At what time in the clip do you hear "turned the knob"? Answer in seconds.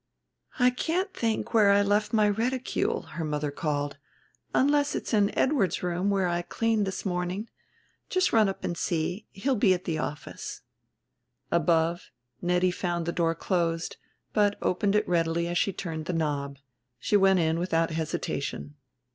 15.71-16.57